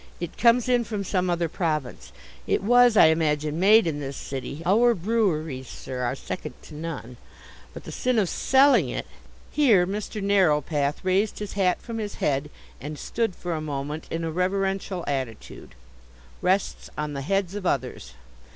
It 0.19 0.35
comes 0.35 0.67
in 0.67 0.83
from 0.83 1.03
some 1.03 1.29
other 1.29 1.47
province. 1.47 2.11
It 2.47 2.63
was, 2.63 2.97
I 2.97 3.09
imagine, 3.13 3.59
made 3.59 3.85
in 3.85 3.99
this 3.99 4.17
city 4.17 4.63
(our 4.65 4.95
breweries, 4.95 5.67
sir, 5.67 6.01
are 6.01 6.15
second 6.15 6.55
to 6.63 6.73
none), 6.73 7.17
but 7.71 7.83
the 7.83 7.91
sin 7.91 8.17
of 8.17 8.27
selling 8.27 8.89
it" 8.89 9.05
here 9.51 9.85
Mr. 9.85 10.19
Narrowpath 10.19 11.01
raised 11.05 11.37
his 11.37 11.53
hat 11.53 11.79
from 11.83 11.99
his 11.99 12.15
head 12.15 12.49
and 12.81 12.97
stood 12.97 13.35
for 13.35 13.53
a 13.53 13.61
moment 13.61 14.07
in 14.09 14.23
a 14.23 14.31
reverential 14.31 15.03
attitude 15.05 15.75
"rests 16.41 16.89
on 16.97 17.13
the 17.13 17.21
heads 17.21 17.53
of 17.53 17.67
others." 17.67 18.15